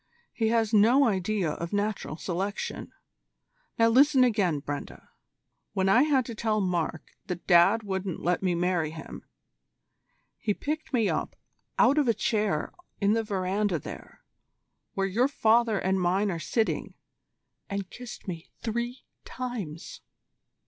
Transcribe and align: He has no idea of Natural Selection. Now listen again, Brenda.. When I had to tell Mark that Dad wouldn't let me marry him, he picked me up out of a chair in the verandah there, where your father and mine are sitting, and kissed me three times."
He 0.33 0.47
has 0.47 0.73
no 0.73 1.05
idea 1.07 1.51
of 1.51 1.73
Natural 1.73 2.17
Selection. 2.17 2.91
Now 3.77 3.89
listen 3.89 4.23
again, 4.23 4.59
Brenda.. 4.59 5.09
When 5.73 5.87
I 5.89 6.01
had 6.01 6.25
to 6.25 6.33
tell 6.33 6.59
Mark 6.59 7.11
that 7.27 7.45
Dad 7.45 7.83
wouldn't 7.83 8.19
let 8.19 8.41
me 8.41 8.55
marry 8.55 8.89
him, 8.89 9.23
he 10.39 10.55
picked 10.55 10.91
me 10.91 11.07
up 11.07 11.35
out 11.77 11.99
of 11.99 12.07
a 12.07 12.15
chair 12.15 12.73
in 12.99 13.13
the 13.13 13.21
verandah 13.23 13.77
there, 13.77 14.23
where 14.95 15.05
your 15.05 15.27
father 15.27 15.77
and 15.77 16.01
mine 16.01 16.31
are 16.31 16.39
sitting, 16.39 16.95
and 17.69 17.91
kissed 17.91 18.27
me 18.27 18.49
three 18.63 19.05
times." 19.23 20.01